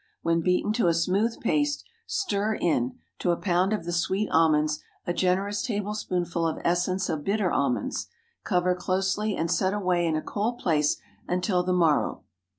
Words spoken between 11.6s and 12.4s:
the morrow.